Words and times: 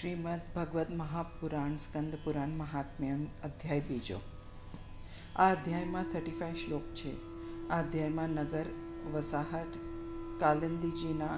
શ્રીમદ 0.00 0.40
ભગવદ્ 0.56 0.86
મહાપુરાણ, 0.96 1.76
સ્કંદ 1.76 2.14
પુરાણ 2.24 2.48
મહાત્મ્ય 2.48 3.12
અધ્યાય 3.44 3.80
બીજો. 3.80 4.20
આ 5.36 5.50
અધ્યાયમાં 5.50 6.04
થર્ટી 6.04 6.30
ફાઇવ 6.30 6.54
શ્લોક 6.54 6.82
છે. 6.82 7.12
આ 7.68 7.82
અધ્યાયમાં 7.82 8.28
નગર, 8.28 8.64
વસાહત, 9.12 9.66
કાલિંદીજીના, 10.40 11.28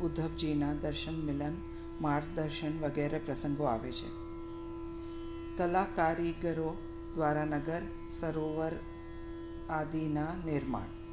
ઉદ્ધવજીના 0.00 0.74
દર્શન 0.74 1.20
મિલન, 1.20 1.52
માર્ગદર્શન 2.00 2.80
વગેરે 2.80 3.18
પ્રસંગો 3.18 3.64
આવે 3.64 3.92
છે. 3.92 4.08
કલા 5.56 5.86
કારીગરો 5.94 6.76
દ્વારા 7.14 7.44
નગર, 7.44 7.82
સરોવર 8.10 8.72
આદિના 9.70 10.26
નિર્માણ. 10.46 11.05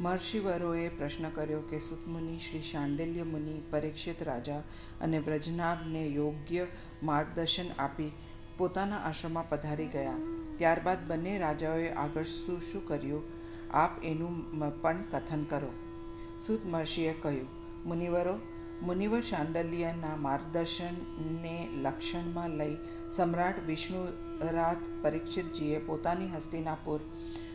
મહર્ષિવરોએ 0.00 0.88
પ્રશ્ન 0.88 1.28
કર્યો 1.28 1.60
કે 1.60 1.78
સુતમુનિ 1.78 2.38
શ્રી 2.38 2.62
શાંડિલ્ય 2.62 3.22
મુનિ 3.22 3.62
પરીક્ષિત 3.70 4.22
રાજા 4.22 4.58
અને 5.00 5.18
વ્રજનાભને 5.18 6.06
યોગ્ય 6.06 6.66
માર્ગદર્શન 7.02 7.64
આપી 7.78 8.12
પોતાના 8.58 8.96
આશ્રમમાં 8.96 9.48
પધારી 9.48 9.86
ગયા. 9.86 10.14
ત્યારબાદ 10.58 10.98
બંને 11.06 11.38
રાજાઓએ 11.38 11.88
આગળ 11.88 12.22
શું 12.22 12.60
શું 12.60 12.88
કર્યું, 12.88 13.22
આપ 13.70 14.04
એનું 14.04 14.58
પણ 14.82 15.02
કથન 15.12 15.44
કરો. 15.44 15.72
સુત 16.46 16.66
મહર્ષિએ 16.66 17.14
કહ્યું, 17.22 17.48
મુનિવરો, 17.88 18.38
મુનિવર 18.82 19.20
શાંડલ્યના 19.20 20.16
માર્ગદર્શનને 20.16 21.68
લક્ષણમાં 21.82 22.50
લઈ 22.50 22.76
સમ્રાટ 23.12 23.54
વિષ્ણુરાત 23.66 25.02
પરીક્ષિતજીએ 25.02 25.78
પોતાની 25.78 26.26
હસ્તિનાપુર 26.28 27.00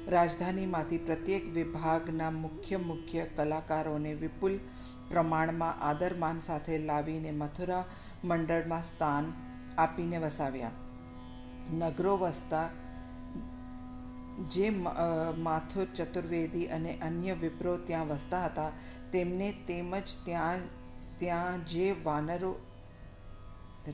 રાજધાનીમાંથી 0.08 0.98
પ્રત્યેક 0.98 1.46
વિભાગના 1.54 2.32
મુખ્ય 2.32 2.78
મુખ્ય 2.78 3.26
કલાકારોને 3.26 4.14
વિપુલ 4.14 4.58
પ્રમાણમાં 5.10 5.82
આદરમાન 5.82 6.40
સાથે 6.40 6.80
લાવીને 6.80 7.32
મથુરા 7.32 7.84
મંડળમાં 8.24 8.84
સ્થાન 8.84 9.34
આપીને 9.78 10.18
વસાવ્યા. 10.18 10.72
નગરો 11.72 12.18
વસતા 12.18 12.68
જે 14.48 14.70
માથુર 15.38 15.88
ચતુર્વેદી 15.96 16.68
અને 16.68 16.98
અન્ય 17.02 17.34
વિપ્રો 17.34 17.78
ત્યાં 17.78 18.08
વસતા 18.08 18.44
હતા, 18.46 18.72
તેમને 19.12 19.54
તેમજ 19.68 20.08
ત્યાં 20.26 20.60
ત્યાં 21.20 21.66
જે 21.66 21.96
વાનરો 22.06 22.52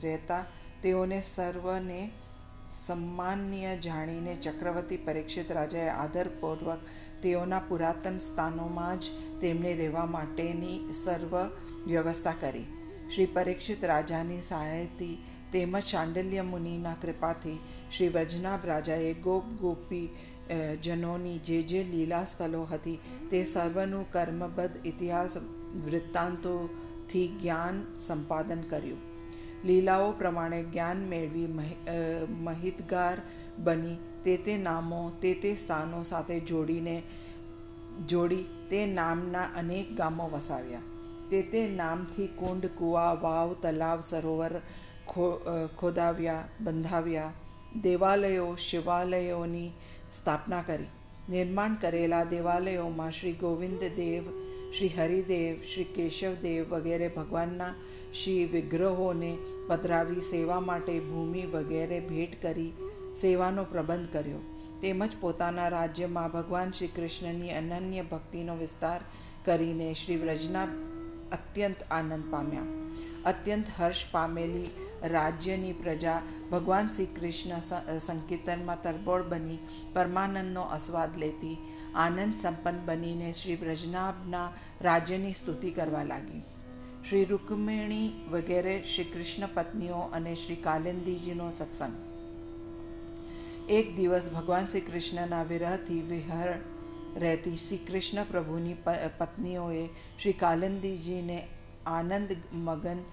રહેતા, 0.02 0.44
તેઓને 0.82 1.20
સર્વને 1.20 2.00
સન્માનીય 2.70 3.76
જાણીને 3.76 4.36
ચક્રવર્તી 4.36 4.96
પરીક્ષિત 4.96 5.50
રાજાએ 5.50 5.90
આદરપૂર્વક 5.90 6.88
તેઓના 7.22 7.60
પુરાતન 7.60 8.18
સ્થાનોમાં 8.18 8.98
જ 8.98 9.10
તેમને 9.40 9.74
રહેવા 9.74 10.06
માટેની 10.06 10.92
સર્વ 10.92 11.34
વ્યવસ્થા 11.86 12.36
કરી. 12.40 12.66
શ્રી 13.14 13.26
પરીક્ષિત 13.26 13.84
રાજાની 13.84 14.42
સહાયથી 14.42 15.18
તેમજ 15.52 15.82
શાંડલ્ય 15.82 16.42
મુનિના 16.42 16.94
કૃપાથી 16.94 17.58
શ્રી 17.90 18.08
વજનાભ 18.08 18.66
રાજાએ 18.66 19.12
ગોપ 19.14 19.52
ગોપી 19.60 20.10
જનોની 20.82 21.38
જે 21.38 21.62
જે 21.62 21.82
લીલા 21.84 22.24
સ્થળો 22.24 22.64
હતી 22.64 22.98
તે 23.30 23.44
સર્વનું 23.44 24.10
કર્મબદ્ધ 24.10 24.86
ઇતિહાસ 24.86 25.36
વૃત્તાંતોથી 25.84 27.28
જ્ઞાન 27.28 27.84
સંપાદન 27.94 28.60
કર્યું. 28.70 29.15
લીલાઓ 29.64 30.12
પ્રમાણે 30.12 30.62
જ્ઞાન 30.62 30.98
મેળવી 31.06 31.46
મહિતગાર 32.42 33.22
બની 33.58 33.96
તે 34.24 34.36
તે 34.36 34.56
નામો, 34.56 35.00
તે 35.22 35.34
તે 35.34 35.54
સ્થાનો 35.54 36.02
સાથે 36.02 36.40
જોડીને, 36.40 37.02
જોડી 38.08 38.44
તે 38.70 38.86
નામના 38.86 39.46
અનેક 39.56 39.94
ગામો 39.96 40.28
વસાવ્યા. 40.28 40.80
તે 41.30 41.42
તે 41.42 41.66
નામથી 41.68 42.26
કુંડ, 42.26 42.66
કુવા, 42.66 43.12
વાવ, 43.12 43.54
તલાવ, 43.62 44.02
સરોવર 44.06 44.60
ખોદાવ્યા, 45.78 46.48
બંધાવ્યા. 46.60 47.32
દેવાલયો, 47.82 48.56
શિવાલયોની 48.56 49.70
સ્થાપના 50.12 50.62
કરી. 50.62 50.90
નિર્માણ 51.30 51.74
કરેલા 51.74 52.24
દેવાલયોમાં 52.24 53.10
શ્રી 53.10 53.32
ગોવિંદ 53.32 53.84
દેવ 53.96 54.22
શ્રી 54.72 54.88
હરિદેવ, 54.88 55.56
શ્રી 55.62 55.84
કેશવદેવ 55.84 56.74
વગેરે 56.74 57.08
ભગવાનના 57.08 57.74
શ્રી 58.22 58.44
વિગ્રહોને 58.44 59.38
પધરાવી 59.68 60.20
સેવા 60.20 60.60
માટે 60.60 61.00
ભૂમિ 61.00 61.42
વગેરે 61.46 62.00
ભેટ 62.00 62.42
કરી 62.42 62.72
સેવાનો 63.20 63.64
પ્રબંધ 63.64 64.08
કર્યો. 64.12 64.40
તેમજ 64.82 65.12
પોતાના 65.20 65.68
રાજ્યમાં 65.68 66.32
ભગવાન 66.32 66.72
શ્રી 66.72 66.88
કૃષ્ણની 66.88 67.50
અનન્ય 67.50 68.02
ભક્તિનો 68.02 68.56
વિસ્તાર 68.56 69.00
કરીને 69.44 69.94
શ્રી 69.94 70.16
વ્રજના 70.16 70.66
અત્યંત 71.32 71.86
આનંદ 71.90 72.26
પામ્યા. 72.30 72.66
અત્યંત 73.24 73.66
હર્ષ 73.78 74.04
પામેલી 74.10 74.68
રાજ્યની 75.08 75.72
પ્રજા 75.72 76.18
ભગવાન 76.52 76.90
શ્રી 76.90 77.06
કૃષ્ણ 77.06 77.98
સંકીર્તનમાં 77.98 78.82
તરબોળ 78.82 79.22
બની, 79.22 79.58
પરમાનંદનો 79.94 80.60
આસ્વાદ 80.60 81.16
લેતી 81.18 81.56
આનંદ 81.94 82.36
સંપન્ન 82.36 82.84
બનીને 82.84 83.32
શ્રી 83.32 83.56
વ્રજનાભના 83.56 84.52
રાજ્યની 84.82 85.32
સ્તુતિ 85.32 85.70
કરવા 85.70 86.02
લાગી. 86.02 86.42
શ્રી 87.08 87.24
રૂકમિણી 87.24 88.12
વગેરે 88.30 88.82
શ્રી 88.82 89.04
કૃષ્ણ 89.04 89.48
પત્નીઓ 89.54 89.94
અને 89.94 90.34
શ્રી 90.34 90.56
કાલિંદીજીનો 90.56 91.50
સત્સંગ. 91.50 91.92
એક 93.70 93.96
દિવસ 93.96 94.30
ભગવાન 94.32 94.66
શ્રી 94.68 94.80
કૃષ્ણના 94.80 95.42
વિરહથી 95.42 96.00
વિહર 96.00 96.50
રહેતી 97.16 97.56
શ્રી 97.56 97.76
કૃષ્ણ 97.76 98.24
પ્રભુની 98.24 98.74
પત્નીઓએ 99.18 99.84
શ્રી 100.22 100.32
કાલિંદીજીને 100.32 101.38
આનંદ 101.86 102.36
મગન 102.52 103.04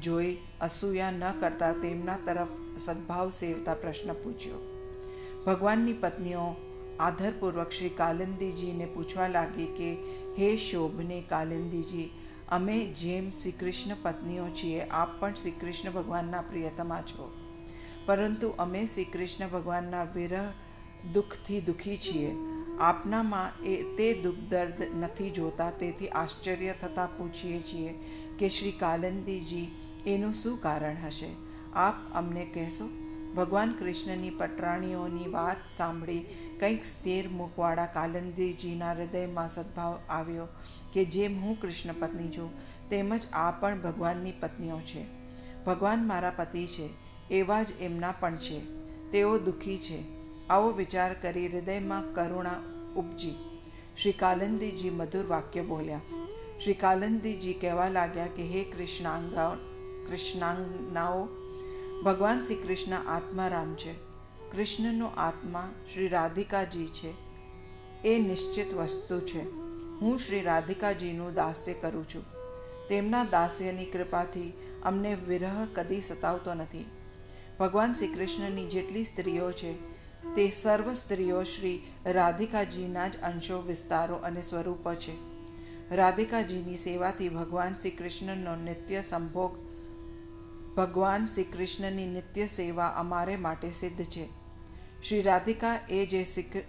જોઈ 0.00 0.36
અસૂયા 0.60 1.10
ન 1.10 1.26
કરતા 1.40 1.72
તેમના 1.72 2.18
તરફ 2.26 2.48
સદભાવ 2.78 3.30
સેવતા 3.30 3.74
પ્રશ્ન 3.74 4.12
પૂછ્યો. 4.12 4.62
ભગવાનની 5.46 5.92
પત્નીઓ 5.92 6.46
આધરપૂર્વક 7.00 7.70
શ્રી 7.70 7.88
કાલિંદીજીને 7.88 8.86
પૂછવા 8.86 9.28
લાગી 9.28 9.66
કે, 9.66 9.92
હે 10.38 10.56
શોભને 10.56 11.22
કાલિંદીજી 11.28 12.10
અમે 12.50 12.84
જેમ 12.84 13.30
શ્રી 13.30 13.52
કૃષ્ણ 13.52 13.96
પત્નીઓ 14.02 14.48
છીએ, 14.48 14.80
આપ 14.80 15.20
પણ 15.20 15.34
શ્રી 15.34 15.50
કૃષ્ણ 15.50 15.90
ભગવાનના 15.90 16.40
પ્રિયતમા 16.40 17.00
છો. 17.00 17.32
પરંતુ 18.06 18.48
અમે 18.48 18.86
શ્રી 18.86 19.04
કૃષ્ણ 19.04 19.48
ભગવાનના 19.48 20.04
વિરહ 20.04 20.52
દુઃખથી 21.12 21.60
દુઃખી 21.60 21.96
છીએ. 21.96 22.36
આપનામાં 22.80 23.62
એ 23.62 23.96
તે 23.96 24.14
દુઃખ 24.14 24.34
દર્દ 24.48 24.82
નથી 25.00 25.30
જોતા, 25.30 25.70
તેથી 25.70 26.08
આશ્ચર્ય 26.08 26.74
થતાં 26.80 27.18
પૂછીએ 27.18 27.60
છીએ 27.60 27.94
કે 28.38 28.48
શ્રી 28.48 28.72
કાલંદીજી, 28.72 29.68
એનું 30.06 30.34
શું 30.34 30.62
કારણ 30.62 30.96
હશે? 31.06 31.28
આપ 31.74 31.94
અમને 32.14 32.44
કહેશો? 32.44 33.09
ભગવાન 33.36 33.72
કૃષ્ણની 33.72 34.30
પટરાણીઓની 34.30 35.30
વાત 35.30 35.56
સાંભળી 35.76 36.26
કંઈક 36.60 36.84
સ્થિર 36.84 37.28
મુખવાળા 37.28 37.86
કાલંદીજીના 37.86 38.92
હૃદયમાં 38.92 39.48
સદભાવ 39.48 39.98
આવ્યો 40.08 40.46
કે 40.92 41.04
જેમ 41.04 41.40
હું 41.40 41.60
કૃષ્ણ 41.60 41.92
પત્ની 42.00 42.28
છું 42.28 42.50
તેમજ 42.88 43.26
આ 43.32 43.50
પણ 43.50 43.82
ભગવાનની 43.82 44.32
પત્નીઓ 44.32 44.80
છે. 44.80 45.06
ભગવાન 45.64 46.06
મારા 46.06 46.30
પતિ 46.30 46.66
છે, 46.66 46.88
એવા 47.30 47.62
જ 47.62 47.72
એમના 47.80 48.14
પણ 48.20 48.36
છે. 48.36 48.60
તેઓ 49.10 49.38
દુઃખી 49.38 49.78
છે. 49.78 50.02
આવો 50.46 50.70
વિચાર 50.70 51.14
કરી 51.14 51.46
હૃદયમાં 51.46 52.14
કરુણા 52.14 52.54
ઉપજી. 52.96 53.60
શ્રી 54.02 54.12
કાલંદીજી 54.12 54.90
મધુર 54.90 55.26
વાક્ય 55.26 55.62
બોલ્યા. 55.62 56.00
શ્રી 56.64 56.74
કાલંદીજી 56.74 57.54
કહેવા 57.54 57.88
લાગ્યા 57.88 58.26
કે, 58.26 58.42
હે 58.42 58.64
કૃષ્ણાંગા, 58.64 59.56
કૃષ્ણાંગનાઓ 60.10 61.28
ભગવાન 62.04 62.42
શ્રી 62.42 62.54
કૃષ્ણ 62.54 62.94
આત્મારામ 62.94 63.74
છે. 63.74 63.94
કૃષ્ણનો 64.52 65.06
આત્મા 65.06 65.70
શ્રી 65.94 66.08
રાધિકાજી 66.08 66.86
છે. 66.86 67.14
એ 68.04 68.18
નિશ્ચિત 68.18 68.74
વસ્તુ 68.74 69.20
છે. 69.20 69.50
હું 70.00 70.18
શ્રી 70.18 70.40
રાધિકાજીનું 70.40 71.34
દાસ્ય 71.34 71.72
કરું 71.72 72.08
છું. 72.08 72.24
તેમના 72.88 73.24
દાસ્યની 73.24 73.84
કૃપાથી 73.84 74.52
અમને 74.82 75.14
વિરહ 75.14 75.66
કદી 75.74 76.02
સતાવતો 76.02 76.54
નથી. 76.54 76.90
ભગવાન 77.60 77.92
શ્રી 77.92 78.08
કૃષ્ણની 78.08 78.66
જેટલી 78.66 79.04
સ્ત્રીઓ 79.04 79.52
છે, 79.52 79.74
તે 80.34 80.50
સર્વ 80.50 80.94
સ્ત્રીઓ 80.94 81.42
શ્રી 81.42 81.82
રાધિકાજીના 82.06 83.08
જ 83.08 83.16
અંશો, 83.16 83.62
વિસ્તારો 83.62 84.14
અને 84.14 84.42
સ્વરૂપો 84.42 84.94
છે. 84.94 85.14
રાધિકાજીની 85.96 86.76
સેવાથી 86.76 87.28
ભગવાન 87.28 87.74
શ્રી 87.74 87.90
કૃષ્ણનો 87.90 88.56
નિત્ય 88.56 89.02
સંભોગ 89.02 89.69
ભગવાન 90.76 91.26
શ્રી 91.26 91.44
કૃષ્ણની 91.44 92.06
નિત્ય 92.06 92.46
સેવા 92.46 92.88
અમારે 92.88 93.36
માટે 93.36 93.70
સિદ્ધ 93.70 94.04
છે. 94.04 94.26
શ્રી 95.08 95.22
રાધિકા 95.22 95.80
એ 95.90 96.06
જે 96.06 96.24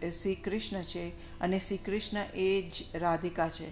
શ્રી 0.09 0.36
કૃષ્ણ 0.36 0.81
છે 0.81 1.09
અને 1.39 1.59
શ્રી 1.59 1.77
કૃષ્ણ 1.77 2.18
એ 2.36 2.62
જ 2.62 2.83
રાધિકા 2.95 3.50
છે. 3.50 3.71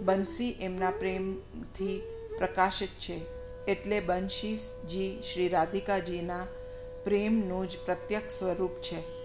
બંસી 0.00 0.50
એમના 0.50 0.90
પ્રેમથી 0.90 2.02
પ્રકાશિત 2.38 2.88
છે. 2.88 3.20
એટલે 3.64 4.00
બંશીજી 4.00 5.22
શ્રી 5.32 5.48
રાધિકાજીના 5.48 6.46
પ્રેમનું 7.04 7.68
જ 7.68 7.78
પ્રત્યક્ષ 7.84 8.38
સ્વરૂપ 8.38 8.70
છે. 8.70 9.20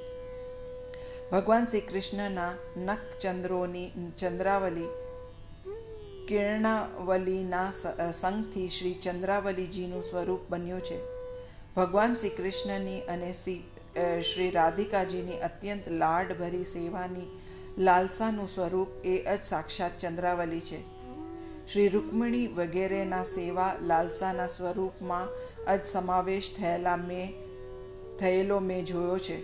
ભગવાન 1.31 1.65
શ્રી 1.65 1.81
કૃષ્ણના 1.81 2.53
નખ 2.77 2.99
ચંદ્રોની 3.19 3.91
ચંદ્રાવલી 4.17 5.04
કિરણાવલીના 6.29 7.71
સંઘથી 8.19 8.69
શ્રી 8.75 8.93
ચંદ્રાવલીજીનું 9.05 10.03
સ્વરૂપ 10.03 10.43
બન્યું 10.51 10.83
છે. 10.87 10.97
ભગવાન 11.75 12.15
શ્રી 12.21 12.35
કૃષ્ણની 12.37 13.01
અને 13.13 13.29
શ્રી 14.29 14.47
રાધિકાજીની 14.55 15.43
અત્યંત 15.47 15.89
લાડભરી 16.03 16.65
સેવાની 16.71 17.27
લાલસાનું 17.87 18.49
સ્વરૂપ 18.53 19.05
એ 19.11 19.15
જ 19.25 19.35
સાક્ષાત 19.49 19.99
ચંદ્રાવલી 20.03 20.63
છે. 20.69 20.79
શ્રી 21.67 21.87
રૂકમિણી 21.95 22.47
વગેરેના 22.57 23.21
સેવા 23.33 23.69
લાલસાના 23.91 24.49
સ્વરૂપમાં 24.55 25.29
જ 25.67 25.77
સમાવેશ 25.91 26.49
થયેલા 26.57 26.97
મેં, 27.03 27.29
થયેલો 28.19 28.59
મેં 28.71 28.83
જોયો 28.85 29.19
છે. 29.29 29.37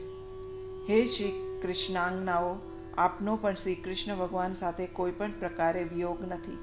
હે 0.89 0.99
શ્રી 1.13 1.31
કૃષ્ણાંગનાઓ, 1.63 2.51
આપનો 2.97 3.39
પણ 3.45 3.63
શ્રી 3.63 3.79
કૃષ્ણ 3.85 4.19
ભગવાન 4.23 4.59
સાથે 4.63 4.91
કોઈ 4.99 5.17
પણ 5.21 5.39
પ્રકારે 5.39 5.87
વિયોગ 5.93 6.27
નથી. 6.31 6.59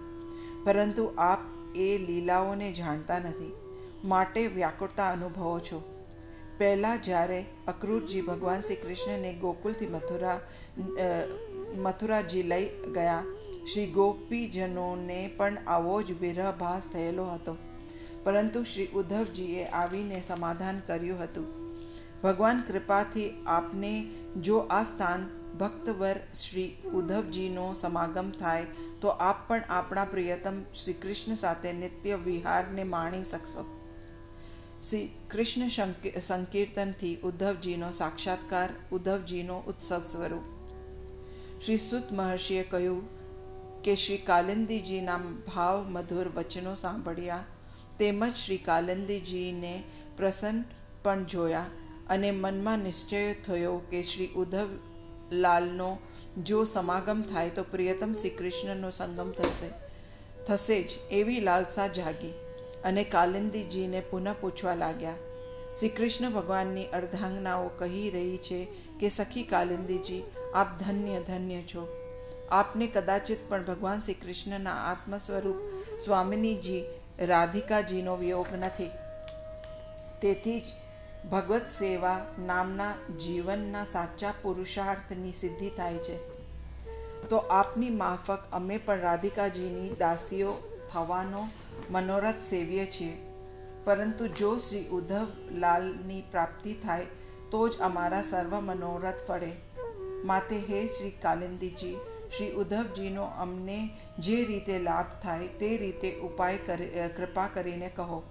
પરંતુ 0.69 1.05
આપ 1.25 1.43
એ 1.77 1.87
લીલાઓને 1.99 2.67
જાણતા 2.73 3.19
નથી, 3.19 3.53
માટે 4.05 4.43
વ્યાકુળતા 4.49 5.07
અનુભવો 5.11 5.53
છો. 5.61 5.79
પહેલાં 6.59 7.03
જ્યારે 7.03 7.39
અક્રૂરજી 7.69 8.23
ભગવાન 8.23 8.63
શ્રી 8.63 8.77
કૃષ્ણને 8.77 9.31
ગોકુલથી 9.43 9.87
મથુરા 9.87 10.39
મથુરાજી 11.85 12.43
લઈ 12.43 12.67
ગયા, 12.95 13.23
શ્રી 13.71 13.87
ગોપીજનોને 13.93 15.21
પણ 15.39 15.57
આવો 15.67 15.97
જ 16.03 16.19
વિરહભાસ 16.21 16.89
થયેલો 16.89 17.25
હતો. 17.25 17.57
પરંતુ 18.25 18.65
શ્રી 18.65 18.89
ઉદ્ધવજીએ 18.95 19.65
આવીને 19.73 20.21
સમાધાન 20.29 20.85
કર્યું 20.87 21.23
હતું. 21.23 21.49
ભગવાન 22.23 22.63
કૃપાથી 22.69 23.29
આપને 23.47 23.95
જો 24.41 24.57
આ 24.71 24.83
સ્થાન 24.83 25.27
ભક્તવર 25.61 26.19
શ્રી 26.35 26.69
ઉદ્ધવજીનો 26.95 27.67
સમાગમ 27.75 28.31
થાય 28.41 28.67
તો 29.01 29.09
આપ 29.09 29.49
પણ 29.49 29.63
આપણા 29.69 30.05
પ્રિયતમ 30.05 30.63
શ્રી 30.75 30.93
કૃષ્ણ 30.93 31.35
સાથે 31.35 31.73
નિત્ય 31.73 32.15
વિહારને 32.15 32.85
માણી 32.85 33.25
શકશો. 33.25 33.65
શ્રી 34.83 35.11
કૃષ્ણ 35.31 35.69
સંકીર્તનથી 36.21 37.17
ઉદ્ધવજીનો 37.17 37.91
સાક્ષાત્કાર, 37.91 38.69
ઉદ્ધવજીનો 38.93 39.59
ઉત્સવ 39.67 40.01
સ્વરૂપ. 40.01 40.43
શ્રી 41.65 41.77
સુત 41.77 42.13
મહર્ષિએ 42.13 42.63
કહ્યું 42.63 43.19
કે 43.83 43.95
શ્રી 43.95 44.19
કાલિંદીજીના 44.19 45.19
ભાવ 45.19 45.85
મધુર 45.89 46.29
વચનો 46.29 46.75
સાંભળ્યા 46.75 47.45
તેમજ 47.99 48.35
શ્રી 48.35 48.59
કાલિંદીજીને 48.59 49.83
પ્રસન્ન 50.17 50.65
પણ 51.03 51.25
જોયા 51.25 51.65
અને 52.09 52.31
મનમાં 52.31 52.79
નિશ્ચય 52.79 53.35
થયો 53.35 53.79
કે 53.79 54.03
શ્રી 54.03 54.27
ઉદ્ધવલાલનો 54.27 54.89
લાલનો 55.33 55.99
જો 56.45 56.65
સમાગમ 56.65 57.23
થાય 57.23 57.51
તો 57.51 57.63
પ્રિયતમ 57.63 58.15
શ્રી 58.15 58.31
કૃષ્ણનો 58.31 58.91
સંગમ 58.91 59.31
થશે. 59.31 59.71
થશે 60.47 60.83
જ 60.83 60.89
એવી 61.11 61.41
લાલસા 61.41 61.87
જાગી 61.87 62.33
અને 62.85 63.05
કાલિંદીજીને 63.05 64.01
પુનઃ 64.01 64.35
પૂછવા 64.41 64.75
લાગ્યા 64.75 65.15
શ્રી 65.79 65.89
કૃષ્ણ 65.89 66.31
ભગવાનની 66.31 66.87
અર્ધાંગનાઓ 66.87 67.69
કહી 67.69 68.11
રહી 68.11 68.37
છે 68.37 68.69
કે 69.01 69.09
સખી 69.09 69.43
કાલિંદીજી, 69.43 70.23
આપ 70.55 70.79
ધન્ય 70.79 71.21
ધન્ય 71.21 71.63
છો. 71.63 71.89
આપને 72.51 72.87
કદાચિત 72.87 73.39
પણ 73.49 73.65
ભગવાન 73.65 74.03
શ્રી 74.03 74.15
કૃષ્ણના 74.15 74.71
આત્મ 74.71 75.19
સ્વરૂપ 75.19 75.57
સ્વામિનીજી 76.05 76.85
રાધિકાજીનો 77.19 78.17
વિયોગ 78.17 78.47
નથી. 78.61 78.91
તેથી 80.23 80.61
જ 80.61 80.65
ભગવત 81.25 81.71
સેવા 81.71 82.27
નામના 82.39 82.95
જીવનના 83.21 83.85
સાચા 83.85 84.35
પુરુષાર્થની 84.43 85.33
સિદ્ધિ 85.33 85.71
થાય 85.71 85.99
છે. 85.99 86.19
તો 87.29 87.37
આપની 87.37 87.91
માફક 87.91 88.39
અમે 88.53 88.79
પણ 88.79 89.01
રાધિકાજીની 89.01 89.97
દાસીઓ 89.99 90.53
થવાનો 90.93 91.49
મનોરથ 91.91 92.41
સેવીએ 92.41 92.87
છીએ. 92.87 93.17
પરંતુ 93.85 94.27
જો 94.27 94.59
શ્રી 94.59 94.87
ઉદ્ધવલાલની 94.89 96.23
પ્રાપ્તિ 96.31 96.75
થાય, 96.75 97.07
તો 97.51 97.69
જ 97.69 97.77
અમારા 97.81 98.23
સર્વ 98.23 98.61
મનોરથ 98.61 99.27
ફળે. 99.29 99.53
માતે 100.25 100.57
હે 100.57 100.87
શ્રી 100.87 101.11
કાલિંદીજી, 101.11 101.97
શ્રી 102.37 102.51
ઉદ્ધવજીનો 102.53 103.25
અમને 103.25 103.91
જે 104.19 104.45
રીતે 104.45 104.79
લાભ 104.79 105.23
થાય 105.23 105.49
તે 105.49 105.77
રીતે 105.77 106.21
ઉપાય 106.21 106.59
કૃપા 107.17 107.49
કરીને 107.55 107.89
કહો. 107.97 108.23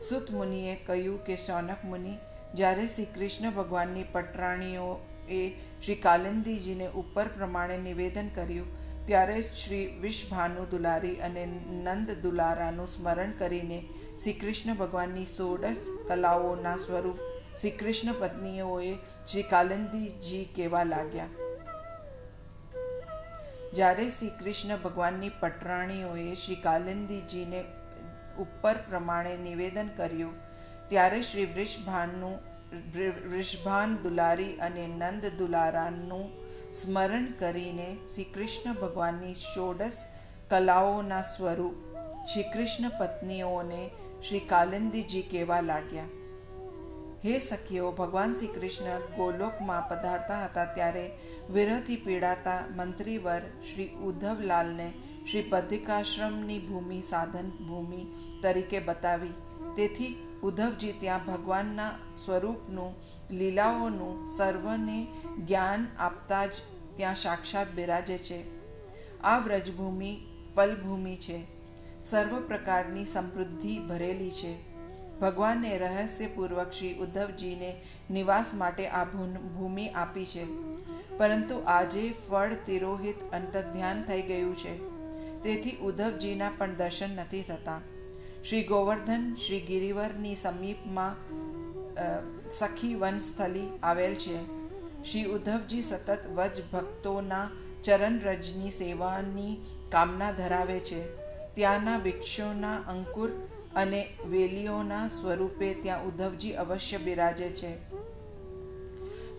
સુત 0.00 0.30
મુનિએ 0.30 0.76
કહ્યું 0.86 1.18
કે 1.24 1.36
શૌનક 1.36 1.82
મુનિ, 1.84 2.14
જ્યારે 2.54 2.86
શ્રી 2.86 3.10
કૃષ્ણ 3.14 3.50
ભગવાનની 3.50 4.04
પટરાણીઓએ 4.12 5.42
શ્રી 5.80 5.94
કાલંદીજીને 5.94 6.88
ઉપર 6.94 7.28
પ્રમાણે 7.28 7.76
નિવેદન 7.78 8.30
કર્યું, 8.34 8.72
ત્યારે 9.06 9.36
શ્રી 9.42 9.84
વિષભાનુ 10.00 10.64
દુલારી 10.70 11.20
અને 11.20 11.44
નંદ 11.46 12.16
દુલારાનું 12.22 12.86
સ્મરણ 12.86 13.36
કરીને 13.38 13.78
શ્રી 13.98 14.32
કૃષ્ણ 14.32 14.74
ભગવાનની 14.74 15.26
સોળસ 15.26 15.92
કલાઓના 16.08 16.76
સ્વરૂપ 16.76 17.22
શ્રી 17.58 17.70
કૃષ્ણ 17.70 18.18
પત્નીઓએ 18.20 18.92
શ્રી 19.26 19.42
કાલંદીજી 19.42 20.44
કહેવા 20.56 20.84
લાગ્યા. 20.84 21.30
જ્યારે 23.74 24.06
શ્રી 24.10 24.32
કૃષ્ણ 24.40 24.76
ભગવાનની 24.76 25.32
પટરાણીઓએ 25.40 26.34
શ્રી 26.34 26.56
કાલિંદીજીને 26.56 27.60
ઉપર 28.38 28.74
પ્રમાણે 28.88 29.36
નિવેદન 29.36 29.88
કર્યું. 29.96 30.34
ત્યારે 30.88 31.22
શ્રી 31.22 31.46
વૃષભાનનું 31.46 32.52
વૃષભાન 33.30 33.96
દુલારી 33.96 34.56
અને 34.56 34.86
નંદ 34.86 35.26
દુલારાનું 35.26 36.42
સ્મરણ 36.74 37.26
કરીને 37.38 37.96
શ્રી 38.14 38.24
કૃષ્ણ 38.24 38.74
ભગવાનની 38.74 39.34
ષોડશ 39.34 40.04
કલાઓના 40.50 41.22
સ્વરૂપ 41.22 41.74
શ્રી 42.32 42.42
કૃષ્ણ 42.42 42.88
પત્નીઓને 42.88 43.90
શ્રી 44.28 44.40
કાલિંદીજી 44.40 45.22
કહેવા 45.22 45.60
લાગ્યા. 45.60 46.04
હે 47.24 47.38
સખીઓ, 47.38 47.92
ભગવાન 47.92 48.34
શ્રી 48.34 48.46
કૃષ્ણ 48.46 49.00
ગોલોકમાં 49.16 49.88
પધારતા 49.88 50.44
હતા 50.44 50.64
ત્યારે 50.64 51.10
વિરહથી 51.50 51.96
પીડાતા 51.96 52.60
મંત્રીવર 52.76 53.40
શ્રી 53.40 53.88
ઉદ્ધવલાલને 53.88 54.92
શ્રી 55.30 55.42
પદ્ધિકાશ્રમની 55.42 56.58
ભૂમિ 56.58 57.02
સાધન 57.02 57.50
ભૂમિ 57.50 58.06
તરીકે 58.42 58.78
બતાવી. 58.78 59.32
તેથી 59.76 60.16
ઉદ્ધવજી 60.42 60.92
ત્યાં 60.92 61.26
ભગવાનના 61.26 61.90
સ્વરૂપનું, 62.16 62.94
લીલાઓનું 63.30 64.26
સર્વને 64.26 65.06
જ્ઞાન 65.38 65.86
આપતા 65.98 66.46
જ 66.46 66.50
ત્યાં 66.96 67.14
સાક્ષાત 67.14 67.72
બિરાજે 67.74 68.18
છે. 68.18 68.44
આ 69.20 69.38
વ્રજભૂમિ 69.38 70.20
ફલભૂમિ 70.56 71.16
છે. 71.16 71.44
સર્વ 72.04 72.40
પ્રકારની 72.40 73.04
સમૃદ્ધિ 73.04 73.78
ભરેલી 73.78 74.30
છે. 74.30 74.72
ભગવાને 75.18 75.78
રહસ્યપૂર્વક 75.78 76.70
શ્રી 76.70 76.94
ઉદ્ધવજીને 76.94 77.80
નિવાસ 78.10 78.54
માટે 78.54 78.88
આ 78.88 79.04
ભૂમિ 79.04 79.88
આપી 79.88 80.26
છે. 80.26 80.44
પરંતુ 81.18 81.62
આજે 81.66 82.14
ફળ 82.30 82.54
તિરોહિત 82.66 83.32
અંતર્ધ્યાન 83.32 84.02
થઈ 84.02 84.22
ગયું 84.22 84.56
છે. 84.56 84.91
તેથી 85.42 85.76
ઉદ્ધવજીના 85.76 86.50
પણ 86.58 86.74
દર્શન 86.74 87.16
નથી 87.16 87.42
થતા. 87.42 87.80
શ્રી 88.44 88.62
ગોવર્ધન 88.62 89.36
શ્રી 89.46 89.60
ગિરિવરની 89.60 90.34
સમીપમાં 90.34 91.16
સખી 92.50 92.94
વનસ્થલી 92.94 93.68
આવેલ 93.82 94.14
છે. 94.14 94.36
શ્રી 95.04 95.24
ઉદ્ધવજી 95.24 95.82
સતત 95.82 96.18
વજ 96.34 96.62
ભક્તોના 96.72 97.46
ચરણરજની 97.84 98.70
સેવાની 98.70 99.54
કામના 99.88 100.32
ધરાવે 100.32 100.80
છે. 100.80 101.00
ત્યાંના 101.54 101.98
વૃક્ષોના 101.98 102.76
અંકુર 102.76 103.30
અને 103.74 104.08
વેલીઓના 104.30 105.08
સ્વરૂપે 105.08 105.74
ત્યાં 105.74 106.04
ઉદ્ધવજી 106.04 106.52
અવશ્ય 106.52 106.98
બિરાજે 106.98 107.48
છે. 107.50 107.91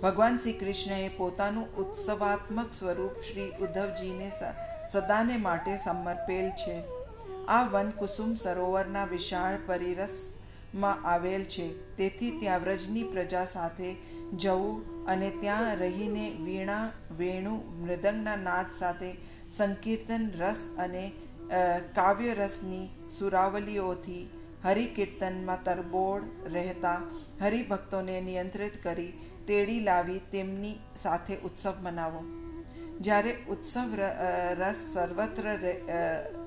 ભગવાન 0.03 0.37
શ્રી 0.37 0.53
કૃષ્ણએ 0.53 0.95
પોતાનું 1.17 1.75
ઉત્સવાત્મક 1.77 2.73
સ્વરૂપ 2.73 3.19
શ્રી 3.21 3.51
ઉદ્ધવજીને 3.61 4.25
સદાને 4.91 5.37
માટે 5.37 5.75
સમર્પેલ 5.77 6.49
છે. 6.61 6.75
આ 7.47 7.61
વન 7.63 7.91
કુસુમ 7.91 8.33
સરોવરના 8.35 9.05
વિશાળ 9.05 9.55
પરિરસમાં 9.65 11.07
આવેલ 11.13 11.45
છે. 11.45 11.69
તેથી 11.95 12.33
ત્યાં 12.39 12.59
વ્રજની 12.59 13.05
પ્રજા 13.13 13.45
સાથે 13.45 13.95
જવું 14.35 15.05
અને 15.05 15.29
ત્યાં 15.39 15.75
રહીને 15.75 16.27
વીણા, 16.43 16.85
વેણુ, 17.17 17.55
મૃદંગના 17.81 18.37
નાદ 18.43 18.77
સાથે 18.79 19.15
સંકીર્તન 19.51 20.31
રસ 20.39 20.69
અને 20.79 21.11
કાવ્યરસની 21.95 22.85
સુરાવલીઓથી 23.09 24.23
હરિકીર્તનમાં 24.65 25.63
તરબોળ 25.63 26.23
રહેતા 26.53 26.99
હરિભક્તોને 27.41 28.21
નિયંત્રિત 28.21 28.83
કરી 28.83 29.13
તેડી 29.47 29.79
લાવી 29.79 30.21
તેમની 30.31 30.75
સાથે 30.95 31.37
ઉત્સવ 31.37 31.73
મનાવો. 31.81 32.23
જ્યારે 33.01 33.35
ઉત્સવ 33.49 33.95
રસ 34.59 34.79
સર્વત્ર 34.93 35.45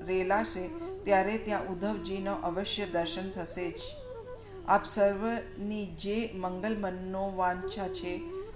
રેલાશે, 0.07 0.67
ત્યારે 1.03 1.37
ત્યાં 1.37 1.67
ઉદ્ધવજીનો 1.67 2.33
અવશ્ય 2.33 2.85
દર્શન 2.85 3.29
થશે 3.29 3.71
જ. 3.71 3.79
આપ 4.67 4.85
સર્વની 4.85 5.85
જે 5.85 6.17
મંગલ 6.35 6.75
મનનો 6.79 7.23
વાંછા 7.35 7.87
છે, 7.87 8.13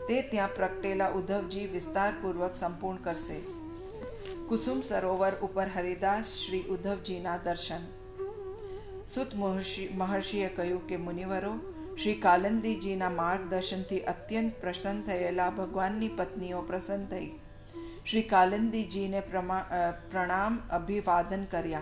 તે 0.08 0.22
ત્યાં 0.22 0.56
પ્રગટેલા 0.56 1.10
ઉદ્ધવજી 1.10 1.68
વિસ્તારપૂર્વક 1.68 2.56
સંપૂર્ણ 2.56 2.98
કરશે. 2.98 3.40
કુસુમ 4.50 4.82
સરોવર 4.82 5.34
ઉપર 5.42 5.68
હરિદાસ 5.76 6.26
શ્રી 6.26 6.64
ઉદ્ધવજીના 6.64 7.38
દર્શન. 7.38 7.84
સુત 9.08 9.36
મહર્ષિ, 9.36 9.90
મહર્ષિએ 9.96 10.48
કહ્યું 10.48 10.88
કે, 10.88 10.98
મુનિવરો 10.98 11.54
શ્રી 11.96 12.14
કાલંદીજીના 12.16 13.10
માર્ગદર્શનથી 13.10 14.00
અત્યંત 14.00 14.54
પ્રસન્ન 14.62 15.02
થયેલા 15.02 15.50
ભગવાનની 15.50 16.08
પત્નીઓ 16.08 16.62
પ્રસન્ન 16.62 17.06
થઈ. 17.06 17.28
શ્રી 18.06 18.22
કાલંદીજીને 18.22 19.20
પ્રણામ, 20.12 20.60
અભિવાદન 20.70 21.44
કર્યા. 21.44 21.82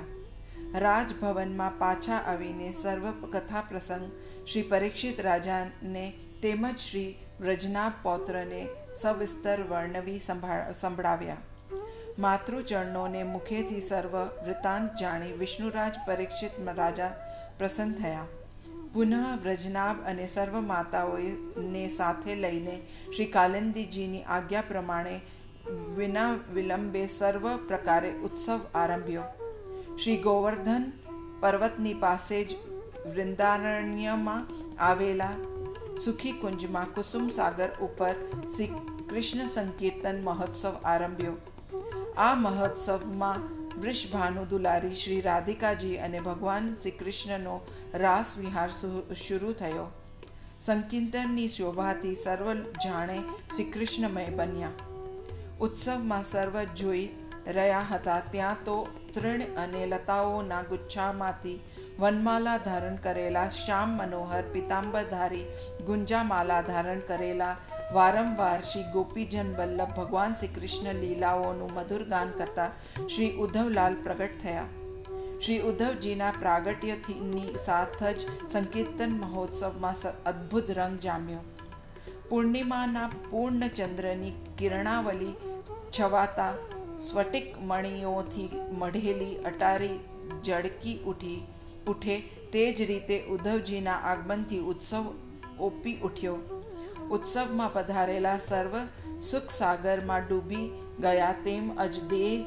રાજભવનમાં 0.75 1.78
પાછા 1.78 2.18
આવીને 2.32 2.72
સર્વ 2.72 3.12
કથા 3.28 3.62
પ્રસંગ 3.62 4.12
શ્રી 4.48 4.62
પરીક્ષિત 4.62 5.22
રાજાને 5.22 6.06
તેમજ 6.42 6.78
શ્રી 6.78 7.16
વ્રજનાભ 7.42 7.94
પૌત્રને 8.04 8.68
સવિસ્તર 8.96 9.63
વર્ણવી 9.70 10.20
સંભળાવ્યા. 10.82 11.38
માતૃચરણોને 12.20 13.24
મુખેથી 13.24 13.82
સર્વ 13.82 14.18
વૃત્તાંત 14.46 15.00
જાણી 15.01 15.32
વિષ્ણુરાજ 15.34 15.96
પરીક્ષિત 16.08 16.51
રાજા 16.75 17.13
પ્રસન્ન 17.58 17.94
થયા. 17.94 18.25
પુનઃ 18.93 19.15
વ્રજનાભ 19.43 19.98
અને 20.05 20.27
સર્વ 20.27 20.62
માતાઓને 20.62 21.89
સાથે 21.89 22.36
લઈને 22.36 22.81
શ્રી 23.15 23.25
કાલિંદીજીની 23.25 24.24
આજ્ઞા 24.24 24.62
પ્રમાણે 24.62 25.22
વિના 25.96 26.34
વિલંબે 26.53 27.08
સર્વ 27.08 27.58
પ્રકારે 27.58 28.12
ઉત્સવ 28.12 28.60
આરંભ્યો. 28.75 29.24
શ્રી 30.03 30.17
ગોવર્ધન 30.17 30.91
પર્વતની 31.39 31.93
પાસે 31.93 32.43
જ 32.43 32.55
વૃંદારણ્યમાં 33.15 34.48
આવેલા 34.79 35.31
સુખી 36.05 36.31
કુંજમાં 36.31 36.93
કુસુમ 36.93 37.29
સાગર 37.29 37.69
ઉપર 37.81 38.15
શ્રી 38.55 38.67
કૃષ્ણ 39.10 39.48
સંકીર્તન 39.48 40.24
મહોત્સવ 40.24 40.74
આરંભ્યો. 40.84 41.34
આ 42.17 42.36
મહોત્સવમાં 42.36 43.59
વૃષભાનુ 43.81 44.45
દુલારી, 44.45 44.95
શ્રી 44.95 45.21
રાધિકાજી 45.21 45.98
અને 45.98 46.19
ભગવાન 46.19 46.75
શ્રી 46.75 46.91
કૃષ્ણનો 46.91 47.62
રાસ 47.93 48.38
વિહાર 48.38 48.69
શરૂ 49.13 49.53
થયો. 49.53 49.91
સંકીર્તનની 50.62 51.48
શોભાથી 51.48 52.15
સર્વ 52.15 52.53
જાણે 52.53 53.19
શ્રી 53.55 53.63
કૃષ્ણમય 53.63 54.29
બન્યા. 54.29 54.69
ઉત્સવમાં 55.59 56.24
સર્વ 56.24 56.63
જોઈ 56.63 57.09
રહ્યા 57.48 57.79
હતા. 57.79 58.19
ત્યાં 58.31 58.55
તો 58.65 58.88
તૃણ 59.13 59.41
અને 59.57 59.86
લતાઓના 59.86 60.62
ગુચ્છામાંથી 60.62 61.59
વનમાલા 62.01 62.60
ધારણ 62.65 62.98
કરેલા 63.06 63.48
શ્યામ 63.53 63.96
મનોહર, 64.00 64.44
પિતાંબરધારી 64.53 65.48
ગુંજામાલા 65.88 66.60
ધારણ 66.62 67.01
કરેલા 67.10 67.56
વારંવાર 67.94 68.62
શ્રી 68.62 68.84
ગોપીજન 68.94 69.50
વલ્લભ 69.58 69.91
ભગવાન 69.98 70.38
શ્રી 70.41 70.51
કૃષ્ણ 70.58 71.01
લીલાઓનું 71.01 71.74
મધુર 71.74 72.06
ગાન 72.13 72.32
કરતા 72.38 72.70
શ્રી 73.08 73.29
ઉદ્ધવલાલ 73.46 74.00
પ્રગટ 74.06 74.39
થયા. 74.46 74.70
શ્રી 75.41 75.60
ઉદ્ધવજીના 75.72 76.32
પ્રાગટ્યની 76.39 77.58
સાથ 77.65 78.00
જ 78.03 78.39
સંકીર્તન 78.48 79.20
મહોત્સવમાં 79.25 80.24
અદ્ભુત 80.25 80.74
રંગ 80.79 80.98
જામ્યો. 81.00 81.44
પૂર્ણિમાના 82.29 83.12
પૂર્ણ 83.29 83.70
ચંદ્રની 83.75 84.34
કિરણાવલી 84.58 85.36
છવાતા 86.00 86.51
સ્ફટિક 87.00 87.53
મણીઓથી 87.68 88.50
મઢેલી 88.82 89.39
અટારી 89.46 89.96
જડકી 90.44 91.00
ઉઠી 91.06 91.39
ઉઠે 91.88 92.15
તે 92.51 92.63
જ 92.74 92.86
રીતે 92.86 93.17
ઉદ્ધવજીના 93.33 94.00
આગમનથી 94.12 94.59
ઉત્સવ 94.59 95.05
ઓપી 95.59 95.98
ઉઠ્યો. 96.03 96.38
ઉત્સવમાં 97.09 97.74
પધારેલા 97.74 98.38
સર્વ 98.38 98.75
સુખ 99.21 99.50
સાગરમાં 99.50 100.27
ડૂબી 100.27 100.65
ગયા 101.00 101.33
તેમ 101.43 101.71
જ 101.93 102.03
દેહ 102.09 102.45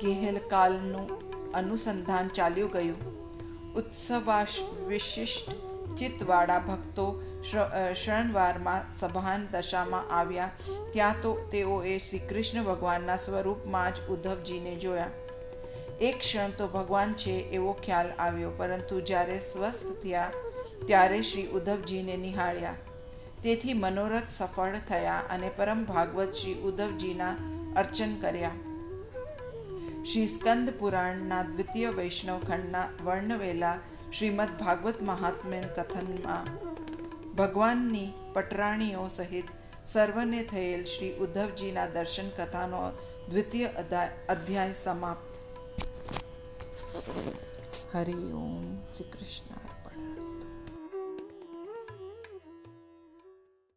ગેહલકાલનું 0.00 1.08
અનુસંધાન 1.54 2.28
ચાલ્યું 2.28 2.70
ગયું. 2.70 3.00
ઉત્સવાશ 3.74 4.56
વિશિષ્ટ 4.88 5.54
ચિત્તવાળા 5.96 6.58
ભક્તો 6.58 7.06
શરણવારમાં 7.94 8.92
સભાન 8.92 9.48
દશામાં 9.52 10.10
આવ્યા. 10.18 10.50
ત્યાં 10.92 11.14
તો 11.22 11.32
તેઓએ 11.50 11.98
શ્રી 11.98 12.18
કૃષ્ણ 12.18 12.64
ભગવાનના 12.64 13.16
સ્વરૂપમાં 13.16 13.94
જ 13.94 14.08
ઉદ્ધવજીને 14.08 14.74
જોયા. 14.76 15.10
એક 16.00 16.18
ક્ષણ 16.18 16.56
તો 16.58 16.68
ભગવાન 16.68 17.14
છે 17.14 17.34
એવો 17.52 17.72
ખ્યાલ 17.82 18.10
આવ્યો, 18.18 18.50
પરંતુ 18.50 19.00
જ્યારે 19.00 19.38
સ્વસ્થ 19.40 19.92
થયા 20.02 20.30
ત્યારે 20.86 21.22
શ્રી 21.22 21.46
ઉદ્ધવજીને 21.46 22.16
નિહાળ્યા. 22.16 22.76
તેથી 23.42 23.74
મનોરથ 23.74 24.30
સફળ 24.30 24.76
થયા 24.88 25.22
અને 25.28 25.48
પરમ 25.56 25.84
ભાગવત 25.84 26.34
શ્રી 26.34 26.58
ઉદ્ધવજીના 26.64 27.32
અર્ચન 27.76 28.12
કર્યા. 28.20 28.58
શ્રી 30.04 30.28
સ્કંદ 30.28 30.70
પુરાણના 30.78 31.42
દ્વિતીય 31.44 31.90
વૈષ્ણવ 31.90 32.38
ખંડના 32.46 32.86
વર્ણવેલા 33.04 33.78
શ્રીમદ 34.10 34.54
ભાગવત 34.58 35.00
મહાત્મ્ય 35.00 35.60
કથનમાં 35.76 36.48
ભગવાનની 37.36 38.08
પટરાણીઓ 38.34 39.04
સહિત 39.08 39.52
સર્વને 39.84 40.40
થયેલ 40.44 40.82
શ્રી 40.84 41.12
ઉદ્ધવજીના 41.18 41.86
દર્શન 41.86 42.28
કથાનો 42.36 42.82
દ્વિતીય 43.30 43.68
અધ્યાય 44.28 44.74
સમાપ્ત 44.74 45.31
હરિ 47.92 48.18
ઓમ 48.36 48.64
શ્રી 48.92 49.10
કૃષ્ણ 49.10 49.61